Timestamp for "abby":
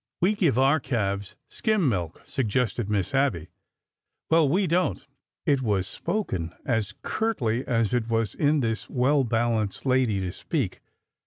3.13-3.49